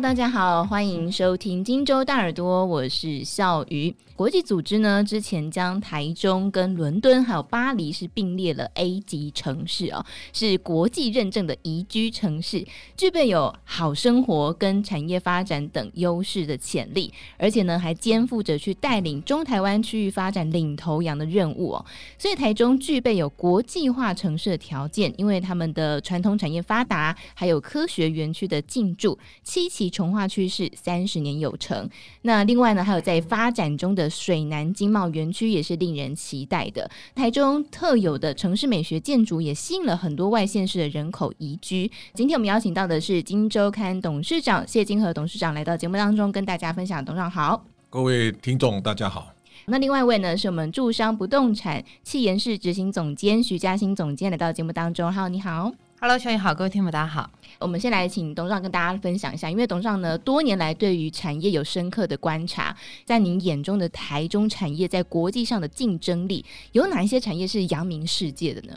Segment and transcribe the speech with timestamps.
[0.00, 3.94] 大家好，欢迎收听《荆州大耳朵》，我是笑鱼。
[4.14, 12.66] 国际组织呢，之前将台中跟伦敦还有巴黎是并列了 A 级城市哦，是国际认证的宜居城市，
[12.96, 21.84] 具备有好生活跟产业发展等优势的潜力，而且呢，还肩负着去带领中台湾区域发展领头羊的任务哦。
[22.18, 31.88] 所以台中具备有国际化城市的条件，因为他们的传统产业发达，还有科学园区的进驻，七期重化区是三十年有成。
[32.22, 34.10] 那另外呢，还有在发展中的。
[34.26, 36.90] 水南经贸园区也是令人期待的。
[37.14, 41.90] 台中特有的城市美学建筑也吸引了很多外县市的人口移居。
[42.14, 47.04] 今天我们邀请到的是《金周刊》董事长谢金和董事长来到节目当中，跟大家分享。
[47.04, 49.32] 董事长好，各位听众大家好。
[49.66, 55.12] 那另外一位呢，是我们住商不动产气研室执行总监徐嘉欣总监来到节目当中。
[55.12, 55.85] Hello，你好。
[55.98, 57.30] Hello，小雨好，各位听众大家好。
[57.58, 68.76] 我们先来请董事长跟大家分享一下，因为董事长呢多年来对于产业有深刻的观察，在您眼中的台中产业在国际上的竞争力有哪一些产业是扬名世界的呢？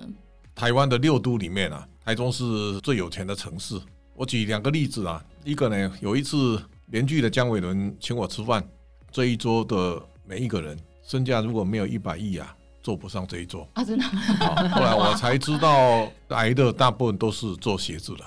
[0.56, 3.78] 台湾的六都里面啊，台中是最有钱的城市。
[4.16, 8.66] 我举两个例子啊，一个呢，有一次连聚的江伟伦请我吃饭，
[9.12, 12.56] 这一桌的每一个人身价如果没有一百亿啊。
[12.90, 13.84] 坐不上这一座啊！
[13.84, 14.04] 真的。
[14.04, 18.26] 后来我才知道，来的大部分都是做鞋子的。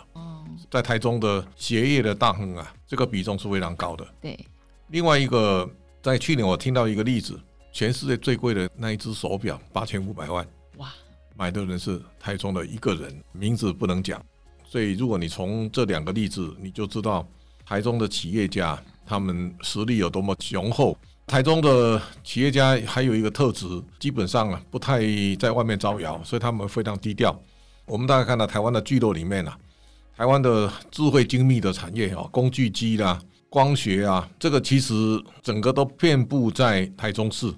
[0.70, 4.06] 在台中的鞋业的大亨啊，这个比重是非常高的。
[4.20, 4.38] 对。
[4.90, 5.68] 另外一个，
[6.00, 7.36] 在去年我听到一个例子，
[7.72, 10.46] 全世界最贵的那一只手表八千五百万。
[10.76, 10.88] 哇！
[11.34, 14.24] 买的人是台中的一个人，名字不能讲。
[14.64, 17.26] 所以，如果你从这两个例子，你就知道
[17.66, 20.96] 台中的企业家他们实力有多么雄厚。
[21.26, 23.66] 台中的企业家还有一个特质，
[23.98, 25.00] 基本上啊不太
[25.38, 27.38] 在外面招摇，所以他们非常低调。
[27.86, 29.56] 我们大家看到台湾的聚落里面啊，
[30.16, 34.94] 台湾的智慧精密的产业啊，工具机啦、光学啊，这个其实
[35.42, 37.52] 整个都遍布在台中市。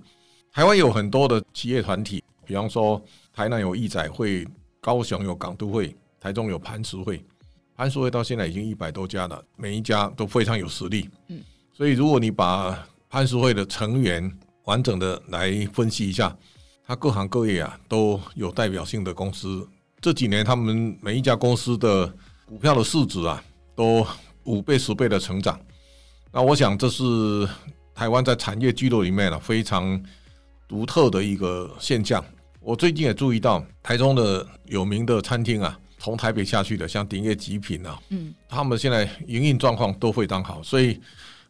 [0.52, 3.02] 台湾有很多的企业团体，比方说
[3.32, 4.46] 台南有义载会，
[4.80, 7.24] 高雄有港都会，台中有磐石会。
[7.76, 11.10] 磐石会到现在已经一百多家了，每一家都非常有实力。
[11.28, 11.40] 嗯，
[11.72, 14.28] 所以如果你把安石会的成员
[14.64, 16.36] 完整的来分析一下，
[16.84, 19.64] 他各行各业啊都有代表性的公司。
[20.00, 22.12] 这几年他们每一家公司的
[22.44, 23.40] 股票的市值啊
[23.76, 24.04] 都
[24.42, 25.56] 五倍十倍的成长。
[26.32, 27.48] 那我想这是
[27.94, 30.02] 台湾在产业聚落里面啊非常
[30.66, 32.22] 独特的一个现象。
[32.58, 41.00] 我最近也注意到台中的有名的餐厅啊，从台北下去的像鼎业极品啊，嗯，他们现在营运状况都非常好，所以。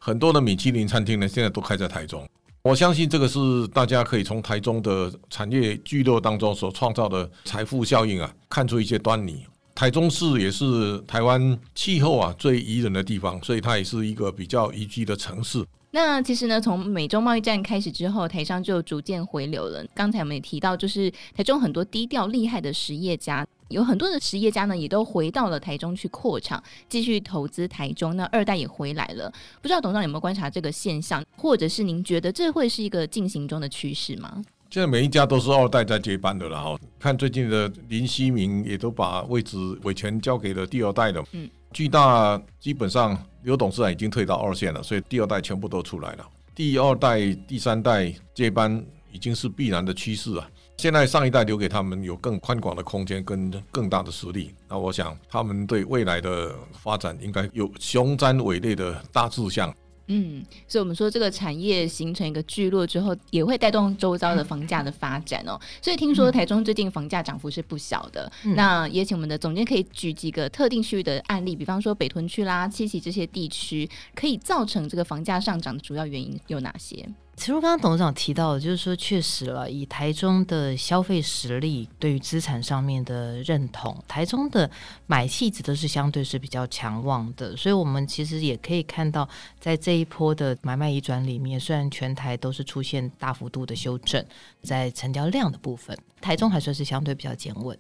[0.07, 2.23] 很多的米其林餐厅呢，现在都开在台中。
[2.61, 9.47] 我相信这个是大家可以从台中的产业聚落当中所创造的财富效应啊，看出一些端倪。
[9.75, 15.65] 台中市也是台湾气候啊最宜人的地方，所以它也是一个比较宜居的城市。
[15.93, 19.83] 那其实呢，从美中贸易战开始之后，台商就逐渐回流了。
[19.95, 23.47] 刚才我们也提到，就是台中很多低调厉害的实业家。
[23.69, 28.17] 有很多的实业家呢，也都回到了台中去扩厂，继续投资台中。
[28.17, 29.33] 那二代也回来了，
[29.63, 34.43] 不知道董事长有没有观察这个现象，或者是您觉得这会是一个进行中的趋势吗？
[34.71, 36.77] 现在每一家都是二代在接班的了哈。
[36.99, 41.25] 看最近的林希明也都把位置委权交给了第二代了。
[41.33, 46.27] 嗯，巨大基本上刘董事长已经退到二线了，所以第二代全部都出来了。
[46.55, 50.51] 第二代、第三代接班已经是必然的趋势啊。
[50.77, 59.75] 现在上一代留给他们有更宽广的空间跟更大的实力，那我想他们对未来的发展应该有雄瞻伟略的大志向。
[60.09, 65.59] 嗯，所以我们说这个产业形成一个聚落之后，也会带动周遭的房价的发展哦。
[65.81, 77.09] 所以听说台中最近房价涨幅是不小的，嗯、那也请我们的总监可以举几个特定区域的案例，比方说北屯区啦、七期这些地区，可以造成这个房价上涨的主要原因有哪些？
[77.37, 84.71] 其实刚刚董事长提到的，就是说确实了，以台中的消费实力对于资产上面的认同，台中的
[85.07, 94.25] 买气值都是相对是比较强旺的，所以我们其实也可以看到，在这一波的买卖移转里面，虽然全台都是出现大幅度的修正，
[94.63, 97.77] 在成交量的部分，台中还算是相对比较坚稳。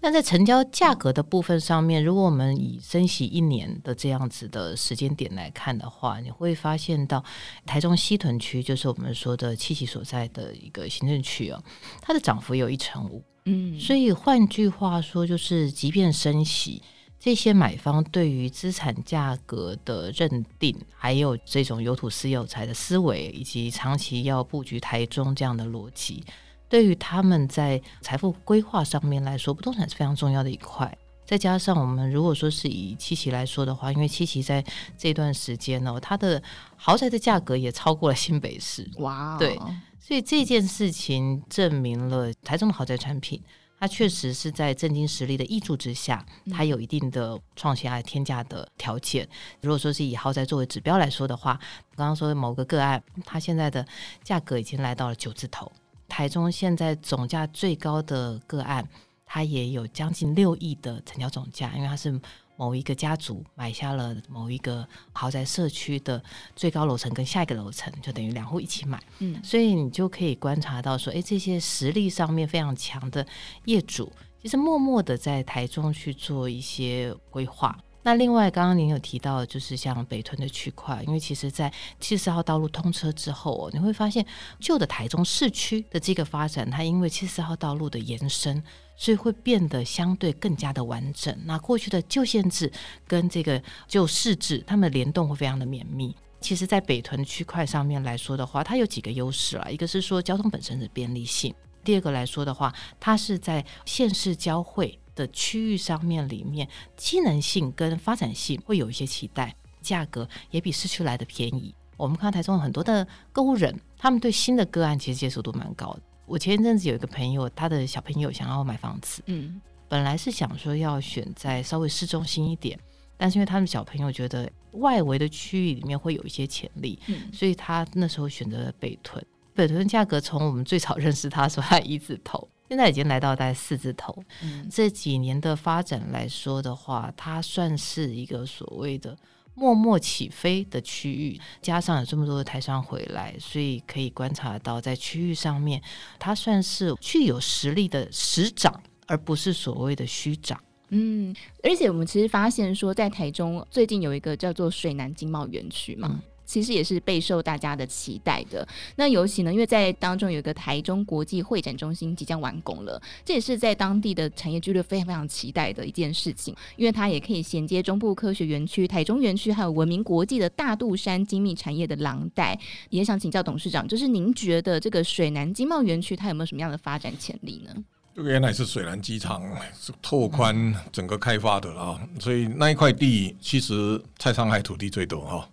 [0.00, 7.22] 那在成交价格的部分上面，如果我们以升息一年的这样子的时间点来看的话，你会发现到
[7.66, 11.60] 台中西屯区，就是我们说的七期所在的一个行政区哦，
[12.00, 13.22] 它的涨幅有一成五。
[13.46, 16.80] 嗯，所以换句话说，就是即便升息，
[17.18, 26.22] 这些买方对于资产价格的认定，还有这种有土私有财的思维，以及长期要布局台中这样的逻辑。
[26.68, 30.96] 对于他们在财富规划上面来说，不动产是非常重要的一块。
[31.24, 34.64] 再加上我们如果说是以七期来说的话，因为七期在
[34.96, 36.42] 这段时间呢，它的
[36.76, 38.88] 豪宅的价格也超过了新北市。
[38.98, 39.54] 哇，对，
[40.00, 43.42] 所以这件事情证明了台中的豪宅产品。
[43.80, 49.28] 它确实是在政经实力的挹注之下，它有一定的创新还天价的条件。
[49.60, 51.56] 如果说是以豪宅作为指标来说的话，
[51.94, 53.86] 刚刚说的某个个案，它现在的
[54.24, 55.70] 价格已经来到了九字头。
[56.08, 58.88] 台中现在总价最高的个案，
[59.24, 62.20] 它也有将近六亿的成交总价，因为它是。
[62.60, 66.20] 某一个家族买下了某一个豪宅社区的
[66.56, 69.00] 最高楼层跟下一个楼层，就等于两户一起买。
[69.20, 73.24] 嗯，所以你就可以观察到说，哎，这些实力上面非常强的
[73.66, 74.12] 业主，
[74.42, 77.78] 其实默默的在台中去做一些规划。
[78.08, 81.70] 那另外，刚刚您有提到，就是像北屯的区块，因为其实在
[82.00, 84.24] 七十号道路通车之后哦，你会发现
[84.58, 88.64] 旧的台中市区的这个发展，它因为七十号道路的延伸。
[88.96, 91.32] 所以会变得相对更加的完整。
[91.44, 92.72] 那过去的旧县制
[93.06, 96.16] 跟这个旧市制，它们联动会非常的绵密。
[96.40, 99.70] 其实，在北屯区块上面来说的话，它有几个优势了。
[99.70, 111.74] 一个是说交通本身的便利性，第二个来说的话，它是在县市交汇的区域上面里面，机能性跟发展性会有一些期待，价格也比市区来的便宜。
[111.96, 116.02] 我们看到台中有很多的购物人，他们对新的个案其实接受度蛮高的。
[116.24, 122.78] 我前一阵子有一个朋友，他的小朋友想要买房子，嗯，本来是想说要选在稍微市中心一点，
[123.16, 129.24] 但是因为他们小朋友觉得外围的区域里面会有一些潜力，嗯，所以他那时候选择了北屯。
[129.54, 134.16] 北屯的价格从我们最早认识他的时候还一字头，现在已经来到大概四字头。
[134.42, 139.16] 嗯，这几年的发展来说的话，它算是一个所谓的。
[139.54, 145.82] 默默起飞的区域，加上有这么多的台商回来，所以可以观察到，在区域上面，
[146.16, 150.62] 它算是具有实力的实长，而不是所谓的虚长。
[150.90, 151.34] 嗯，
[151.64, 156.08] 而且我们其实发现说，在台中最近有一个叫做水南经贸园区嘛。
[156.08, 158.66] 嗯其实也是备受大家的期待的。
[158.96, 166.56] 那尤其呢，因为在当中有一个台中国际会展中心即将完工了，这也是在当地的产业聚落非常非常期待的一件事情。
[166.76, 172.58] 因为它也可以衔接中部科学园区、台中园区，还有闻名国际的大肚山精密产业的廊带。
[172.88, 177.84] 也想请教董事长，就是您觉得这个水南经贸园区它有没有什么样的发展潜力呢？
[178.14, 179.42] 这个原来是水南机场
[179.78, 185.48] 是拓宽整个开发的啊，所以那一块地其实菜上海土地最多哈。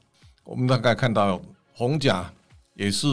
[0.46, 1.42] 我们大概看到
[1.74, 2.32] 红甲
[2.76, 3.08] 也是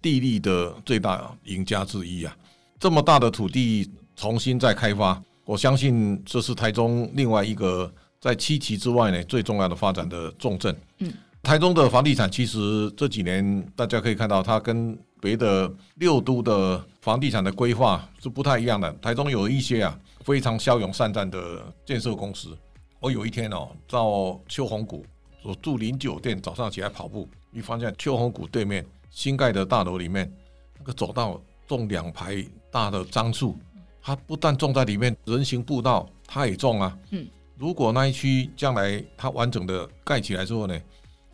[0.00, 2.34] 地利的最大赢家之一啊！
[2.78, 10.74] 这么大的土地重新再开发，我相信这是台中另外一个在七期之外呢最重要的发展的重镇。
[10.98, 11.12] 嗯，
[11.42, 18.90] 台中的房地产其实这几年大家可以看到，它跟别的六都的房地产的规划是不太一样的。
[19.02, 22.56] 台中有一些啊非常骁勇善战的建设公司。
[23.00, 25.04] 我有一天哦到秋红谷。
[25.42, 30.30] 我住林酒店，早上起来跑步，一发现秋红谷对面新盖的大楼里面，
[30.78, 33.58] 那个走道种两排大的樟树，
[34.02, 36.98] 它不但种在里面，人行步道它也种啊。
[37.10, 37.26] 嗯，
[37.56, 40.78] 如果那一区将来它完整的盖起来之后呢，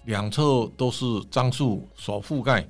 [0.04, 2.66] 两侧都是樟树所覆盖，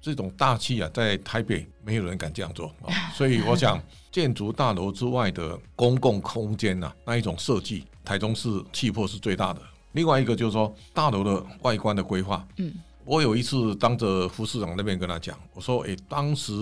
[0.00, 2.94] 这种大气啊，在台北没有人敢这样做啊。
[3.12, 9.60] 所以我想，建筑大楼之外的公共空间呐，那一种设计，台中市气魄是最大的。
[9.96, 12.70] 另外一个就是说大楼的外观的规划，嗯，
[13.02, 16.52] 我有一次当着副市长那边跟他讲，我说，诶，当时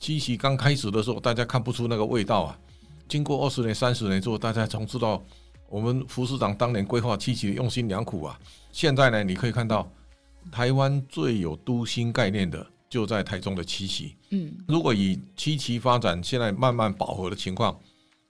[0.00, 2.58] 七夕刚开始的时候，大家看不出那个味道啊。
[3.06, 5.22] 经过二十年、三十年之后，大家才知道
[5.68, 8.40] 我们副市长当年规划七期的用心良苦啊。
[8.72, 9.86] 现在呢，你可以看到
[10.50, 17.78] 台湾最有都心概念的就在台中的七期，嗯，如果以七期发展现在慢慢饱和的情况。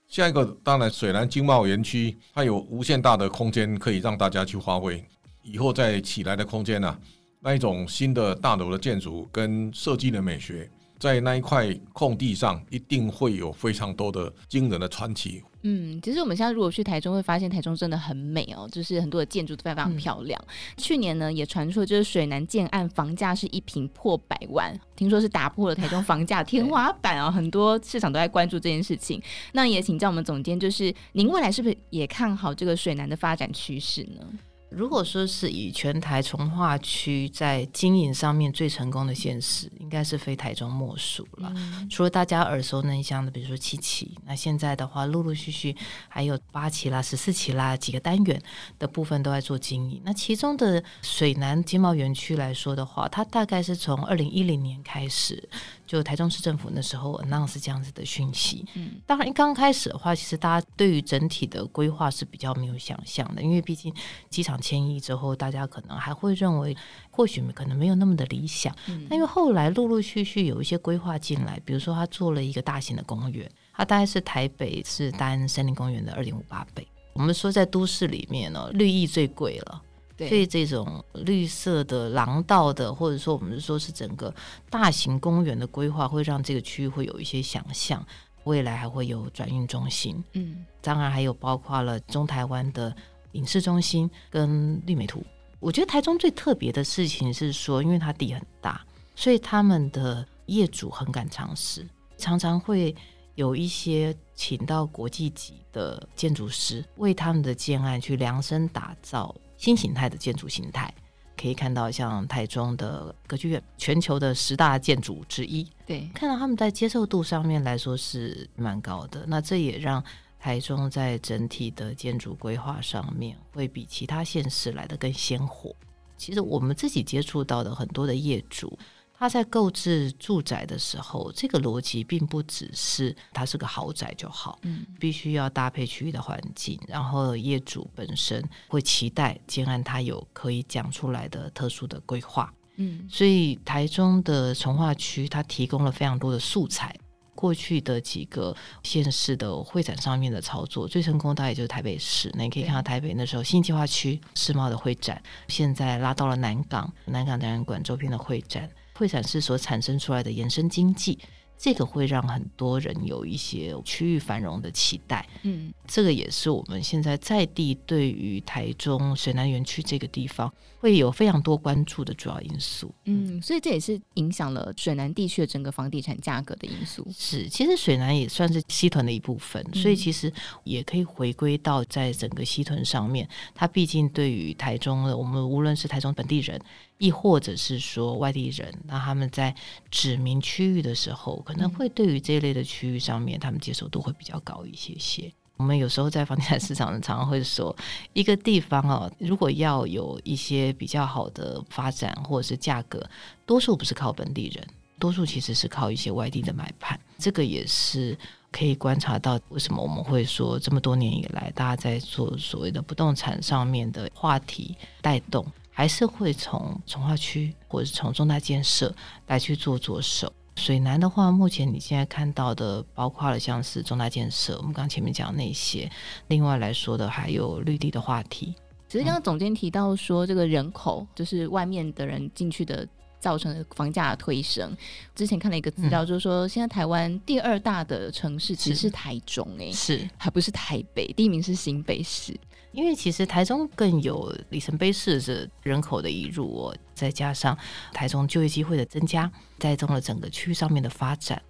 [0.07, 5.03] 下一个当然，水南经贸园区它有无限大的空间可以让大家去发挥，
[5.41, 6.99] 以后再起来的空间呢、啊，
[7.39, 10.69] 那一种新的大楼的建筑跟设计的美学。
[11.03, 15.43] 在那一块空地上，一定会有非常多的惊人的传奇。
[15.63, 20.41] 嗯，其实我们现在如果去台中，会发现台中真的很美哦，就是很多的建筑都非常漂亮。
[20.77, 29.21] 去年呢，也传出就是水南建案房价是一平破百万，听说是打破了台中房价天花板啊，很多市场都在关注这件事情。
[29.51, 34.25] 那也请教我们总监，就是您未来是不是也看好这个水南的发展趋势呢？
[34.75, 41.51] 如果说是以全台从化区在经营上面最成功的县市，应该是非台中莫属了。
[41.55, 45.75] 嗯、除了大家耳熟能详的，比如说七期，那现在的话，陆陆续续
[46.09, 48.41] 还有八期啦、十四期啦几个单元
[48.79, 50.01] 的部分都在做经营。
[50.03, 55.47] 那其中的水南经贸园区来说的话，它大概是从二零一零年开始。
[55.93, 58.65] 就台中市政府那时候 announce 这样子的讯息。
[58.73, 63.93] 嗯，当然刚开始的话，其实大家对于整体的规划是比较没有想象的，因为毕竟
[64.29, 66.75] 机场迁移之后，大家可能还会认为
[67.11, 68.75] 或许可能没有那么的理想。
[68.87, 76.87] 嗯，但因为后来陆陆续续有一些规划进来，比如说他做了一个大型的公园，它大概是台北市大安森林公园的二点五八倍。
[77.13, 79.81] 我们说在都市里面呢，绿意最贵了。
[80.15, 84.33] 对，所以这种绿色的廊道的，或者说我们说是整个
[84.69, 88.05] 大型公园的规划，会让这个区域会有一些想象，
[88.43, 90.23] 未来还会有转运中心。
[90.33, 92.95] 嗯，当然还有包括了中台湾的
[93.31, 95.23] 影视中心跟绿美图。
[95.59, 102.93] 我觉得台中最特别的事情是说，因为它地很大，所以他们的业主很敢尝试，常常会
[103.35, 109.33] 有一些请到国际级的建筑师为他们的建案去量身打造。
[109.63, 110.93] 新形态的建筑形态，
[111.37, 115.65] 可以看到像台中的歌剧院，全球的十大建筑之一。
[115.85, 119.23] 对，看到他们在接受度上面来说是蛮高的。
[119.25, 120.03] 那这也让
[120.37, 125.73] 台中在整体的建筑规划上面会比其他县市来得更鲜活。
[126.17, 128.77] 其实我们自己接触到的很多的业主。
[129.23, 146.93] 他在购置住宅的时候，这个逻辑并不只是它是个豪宅就好，嗯，必须要搭配区域的环境，然后业主本身会期待建案它有可以讲出来的特殊的规划，嗯，所以台中的从化区它提供了非常多的素材。
[147.33, 148.53] 过去的几个
[148.83, 152.29] 县市的会展上面的操作最成功，大概就是台北市。
[152.35, 158.69] 那你可以看到台北那时候新计划区世贸的会展，现在拉到了南港，南港展览馆周边的会展。
[158.95, 161.17] 会展示所产生出来的延伸经济，
[161.57, 165.27] 这个会让很多人有一些区域繁荣的期待。
[165.43, 172.93] 嗯，这个也是我们现在在地对于台中水南园区这个地方会有非常多关注的主要因素。
[173.05, 177.07] 嗯，所以这也是影响了水南地区的整个房地产价格的因素。
[177.15, 180.31] 是，其实水南也算是西屯的一部分，所以其实
[180.65, 186.59] 也可以回归到在整个西屯上面，它毕竟对于台中的我们无论是台中本地人。
[187.03, 189.53] 亦或者是说外地人，那他们在
[189.91, 195.29] 指明区域的时候，可能会对于这一类的区域上面，他们接受度会比较高一些些。
[195.57, 197.75] 我们有时候在房地产市场常常会说，
[198.13, 203.05] 一个地方哦，如果要有一些比较好的发展或者是价格，
[203.45, 204.65] 多数不是靠本地人，
[204.97, 206.97] 多数其实是靠一些外地的买盘。
[207.17, 208.17] 这个也是
[208.49, 215.45] 可以观察到，为什么我们会说这么多年以来，大家在做所谓的不动产上面的话题带动。
[215.73, 218.95] 还是会从从化区或者是从重大建设
[219.27, 220.31] 来去做着手。
[220.55, 225.91] 水南的话，目前你现在看到的，包括了像是重大建设，我们刚前面讲那些，
[226.27, 228.53] 另外来说的还有绿地的话题。
[228.87, 232.87] 其实刚刚总监提到说，这个人口就是外面的人进去的，
[233.23, 234.75] 造成了房价的推升。
[235.15, 242.37] 之前看了一个资料，就是说现在台湾第二大的城市其实是台中，欸，诶，是还不是台北，第一名是新北市。
[242.73, 247.55] 因为其实台中更有里程碑式的人口的移入哦，再加上
[247.93, 251.41] 台中就业机会的增加，带动了整个区域上面的发展。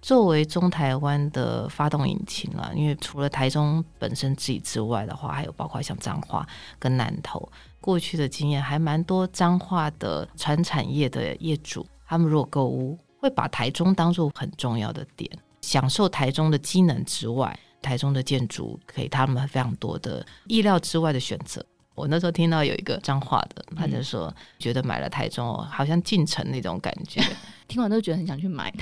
[0.00, 6.44] 作为中台湾的发动引擎了，因为除了台中本身自己之外的话，还有包括像彰化
[6.80, 7.48] 跟南投，
[7.82, 9.26] 过去的经验还蛮多。
[9.26, 17.58] 彰化的传产业的业主，他们如果购物，会把台中当做很重要的点，享受台中的机能之外。
[17.82, 21.60] 台中的建筑给他们非常多的意料之外的选择。
[21.94, 27.22] 我那时候听到有一个彰化的，他就说觉得买了台中哦，好像进城那种感觉。
[27.68, 28.72] 听完都觉得很想去买。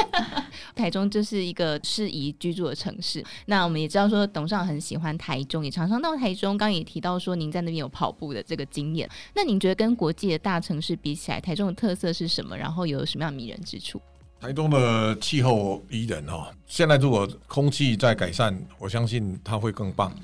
[0.74, 3.22] 台中就是一个适宜居住的城市。
[3.46, 6.56] 那我们也知道说，董事长很喜欢台中，也常常到台中。
[6.56, 9.08] 刚刚也提到说，您在那边有跑步的这个经验。
[9.34, 12.56] 那您觉得跟国际的大城市比起来，台中的特色是什么？
[12.56, 14.00] 然后有什么样迷人之处？
[14.40, 20.14] 台中的气候宜人哦，现在如果空气在改善，我相信它会更棒。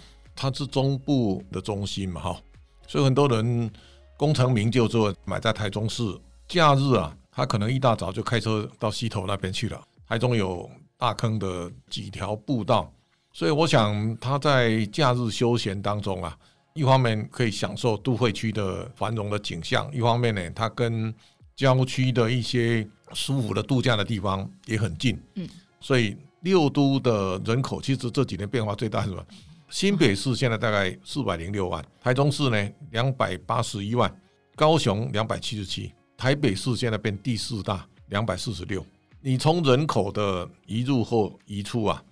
[0.42, 2.40] 它是中部的中心嘛哈，
[2.88, 3.70] 所以很多人
[4.16, 6.02] 功成名就之后买在台中市，
[6.48, 9.78] 假日啊，他可能一大早就开车到溪头那边去了。
[10.08, 10.66] 台中有
[10.96, 12.90] 大坑的几条步道，
[13.34, 16.34] 所以我想他在假日休闲当中啊，
[16.72, 21.14] 一方面可以享受都会区的繁荣的景象，一方面呢，他跟
[21.54, 25.46] 郊区的一些舒服的度假的地方也很近，嗯，
[25.82, 29.22] 所以六都的人口其实这几年变化最大是什么？
[29.70, 34.12] 新北市现在大概四百零六万，台中市呢两百八十一万，
[34.56, 38.84] 高雄两百七十七，台北市现在变第四大两百四十六。
[39.20, 42.02] 你从人口的移入或移出啊，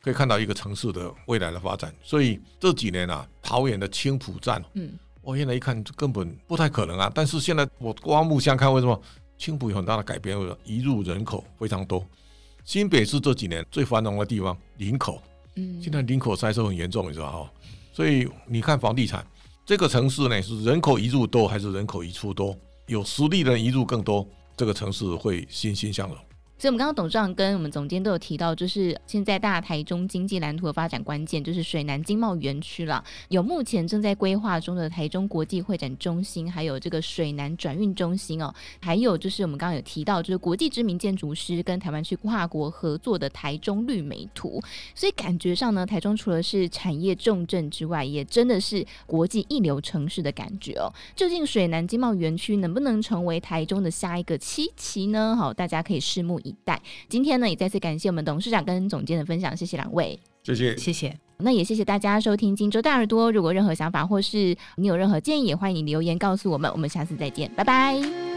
[0.00, 1.92] 可以看到一个城市的未来的发展。
[2.02, 4.92] 所以这几年啊，桃园的青浦站，嗯。
[5.20, 7.12] 我现在一看，根本不太可能啊！
[7.14, 8.98] 但是现在我刮目相看，为什么
[9.36, 12.02] 青浦有很大的改变，移入人口非常多。
[12.64, 15.20] 新北市这几年最繁荣的地方，林口，
[15.82, 17.52] 现在人口塞车很严重，你知道哈？
[17.92, 19.26] 所以你看房地产
[19.66, 22.56] 这个城市呢，是人口移入多还是人口移出多？
[22.86, 26.16] 有实力的人移入更多，这个城市会欣欣向荣。
[26.58, 33.04] 所以，我们刚刚董事长跟我们总监都有提到，就是现在大台中经济蓝图的发展关键就是水南经贸园区了。
[33.28, 44.60] 有目前正在规划中的台中国际会展中心，还有这个水南转运中心哦，还有就是我们刚刚有提到，就是国际知名建筑师跟台湾区跨国合作的台中绿美图。
[44.96, 50.92] 所以感觉上呢，台中除了是产业重镇之外，也真的是国际一流城市的感觉哦。
[51.14, 55.36] 究竟水南经贸园区能不能成为台中的下一个七期呢？
[55.38, 56.80] 好，大家可以拭目以待。
[57.08, 61.18] 今天呢，也再次感谢我们董事长跟总监的分享，谢谢两位，谢谢，谢谢。
[61.38, 66.70] 那也谢谢大家收听《荆州大耳朵》，如果任何想法或是你有任何建议，也欢迎你留言告诉我们。
[66.72, 68.27] 我们下次再见，拜拜。